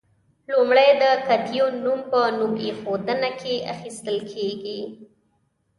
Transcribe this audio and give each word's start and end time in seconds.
لومړی 0.51 0.89
د 1.01 1.03
کتیون 1.27 1.73
نوم 1.85 1.99
په 2.11 2.19
نوم 2.39 2.53
ایښودنه 2.65 3.29
کې 3.41 3.55
اخیستل 3.73 4.17
کیږي. 4.31 4.79